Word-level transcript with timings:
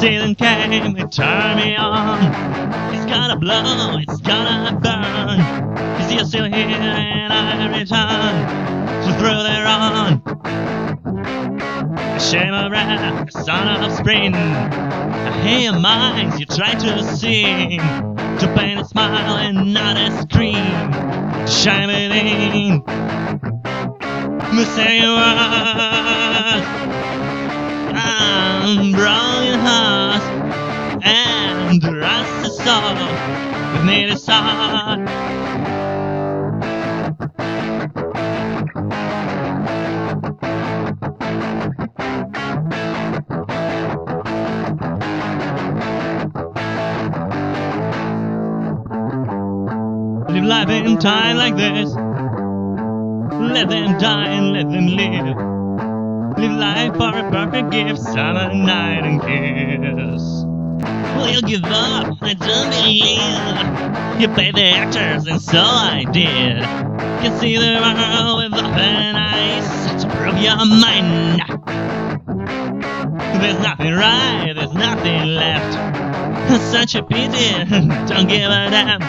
season 0.00 0.34
came, 0.34 0.96
it 0.96 1.10
turned 1.12 1.56
me 1.56 1.74
on. 1.76 2.22
It's 2.94 3.06
gonna 3.06 3.36
blow, 3.36 3.98
it's 3.98 4.20
gonna 4.20 4.78
burn. 4.78 5.40
Cause 5.96 6.12
you're 6.12 6.24
still 6.24 6.44
here 6.44 6.66
and 6.66 7.32
I 7.32 7.66
return. 7.78 8.46
So 9.04 9.12
throw 9.18 9.42
there 9.42 9.66
on. 9.66 10.22
A 12.16 12.20
shame 12.20 12.52
of 12.52 12.70
wrath, 12.72 13.28
a 13.28 13.42
son 13.42 13.82
of 13.82 13.92
spring. 13.96 14.34
I 14.34 15.42
hear 15.42 15.70
your 15.70 15.80
minds, 15.80 16.38
you 16.38 16.46
try 16.46 16.74
to 16.74 17.02
sing. 17.16 17.80
To 17.80 18.54
paint 18.54 18.80
a 18.80 18.84
smile 18.84 19.38
and 19.38 19.72
not 19.72 19.96
a 19.96 20.10
scream. 20.22 20.92
Shine 21.46 21.88
it 21.90 22.12
in. 22.12 22.82
Say 24.74 25.00
words. 25.00 26.66
I'm 28.28 28.92
broken 28.92 29.60
heart 29.60 30.22
and 31.04 31.84
all 31.84 32.94
with 33.72 33.84
me 33.84 34.06
to 34.06 34.18
start. 34.18 34.98
Live 50.28 50.44
life 50.44 50.68
in 50.68 50.98
time 50.98 51.36
like 51.36 51.56
this. 51.56 51.94
Let 53.54 53.68
them 53.68 53.98
die 53.98 54.28
and 54.28 54.52
let 54.52 54.68
them 54.70 54.86
live. 54.88 55.55
Live 56.36 56.52
life 56.52 56.92
for 56.96 57.16
a 57.16 57.30
perfect 57.30 57.70
gift, 57.70 57.98
summer 57.98 58.52
night 58.52 59.04
and 59.04 59.22
kiss. 59.22 60.22
Will 61.16 61.30
you 61.30 61.40
give 61.40 61.64
up? 61.64 62.18
I 62.20 62.34
don't 62.34 62.70
believe 62.70 64.20
you 64.20 64.28
pay 64.34 64.50
the 64.50 64.62
actors, 64.62 65.26
and 65.26 65.40
so 65.40 65.58
I 65.58 66.04
did. 66.12 66.62
Can 67.22 67.40
see 67.40 67.56
the 67.56 67.80
world 67.80 68.52
with 68.52 68.52
open 68.52 69.16
eyes 69.16 70.02
to 70.02 70.10
prove 70.10 70.36
your 70.36 70.56
mind. 70.56 71.40
There's 73.40 73.58
nothing 73.60 73.94
right, 73.94 74.52
there's 74.54 74.74
nothing 74.74 75.36
left. 75.36 75.72
Such 76.70 76.96
a 76.96 77.02
pity, 77.02 77.64
don't 78.06 78.28
give 78.28 78.50
a 78.50 78.68
damn. 78.70 79.00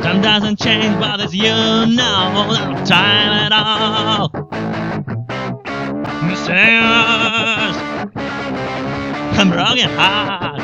Time 0.00 0.22
doesn't 0.22 0.60
change, 0.60 0.96
but 1.00 1.20
as 1.20 1.34
you 1.34 1.50
know, 1.50 1.86
no 1.88 2.84
time 2.84 3.32
at 3.32 3.52
all. 3.52 4.30
I'm 6.50 7.74
broken 9.50 9.90
heart, 9.90 10.60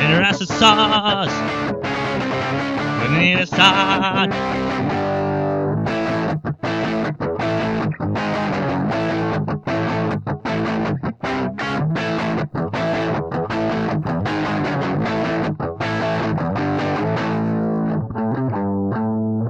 and 0.00 0.18
rusted 0.18 0.48
sauce. 0.48 1.32
Need 3.10 3.40
a 3.40 3.46
start. 3.46 4.30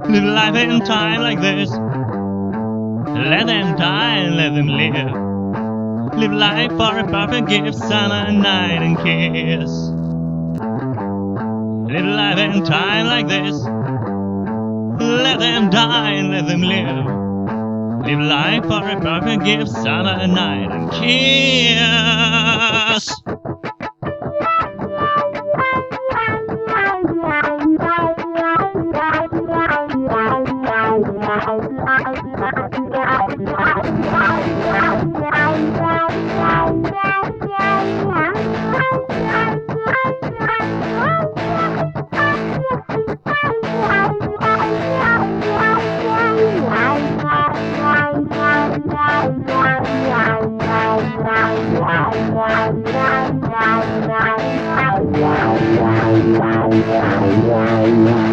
Live 0.09 0.23
life 0.23 0.55
in 0.55 0.79
time 0.81 1.21
like 1.21 1.39
this. 1.39 1.69
Let 3.19 3.47
them 3.47 3.75
die 3.75 4.15
and 4.15 4.37
let 4.37 4.53
them 4.55 4.67
live. 4.67 5.11
Live 6.17 6.31
life 6.31 6.71
for 6.71 6.97
a 6.97 7.03
perfect 7.05 7.49
gift, 7.49 7.77
summer 7.77 8.31
night 8.31 8.81
and 8.81 8.97
kiss. 8.97 9.69
Live 11.93 12.05
life 12.05 12.37
in 12.37 12.63
time 12.63 13.07
like 13.07 13.27
this. 13.27 13.55
Let 15.01 15.39
them 15.39 15.69
die 15.69 16.11
and 16.11 16.31
let 16.31 16.47
them 16.47 16.61
live. 16.61 17.05
Live 18.05 18.19
life 18.19 18.63
for 18.63 18.87
a 18.87 18.99
perfect 19.01 19.43
gift, 19.43 19.69
summer 19.69 20.25
night 20.25 20.71
and 20.71 20.89
kiss. 22.95 23.13
wow, 33.09 33.27
wow, 56.21 56.69
wow, 57.31 57.85
wow. 57.89 58.28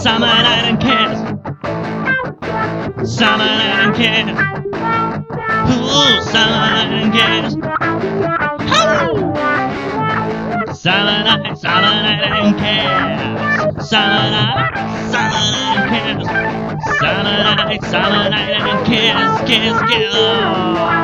Summer 0.00 0.26
night 0.26 0.64
and 0.64 0.80
kiss. 0.80 1.18
Summer 3.16 3.44
night 3.44 3.80
and 3.80 3.94
kiss. 3.94 4.26
Ooh, 5.70 6.20
summer 6.30 6.60
night 6.74 6.90
and 6.92 7.12
kiss. 7.12 7.83
Night 11.64 12.22
and 12.24 12.58
kiss. 12.58 13.88
Summer 13.88 14.30
night, 14.30 14.76
and. 15.14 16.22
Summer 17.00 17.22
night, 17.22 17.82
night 18.28 18.50
and 18.60 18.86
kiss, 18.86 19.48
kiss, 19.48 19.80
kiss. 19.90 21.03